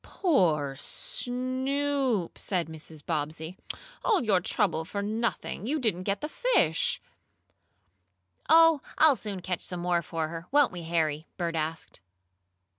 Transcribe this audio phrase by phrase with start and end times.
[0.03, 3.05] "Poor Snoop!" said Mrs.
[3.05, 3.59] Bobbsey.
[4.03, 5.67] "All your trouble for nothing!
[5.67, 6.99] You didn't get the fish."
[8.49, 12.01] "Oh, I'll soon catch some more for her, won't we, Harry?" Bert asked.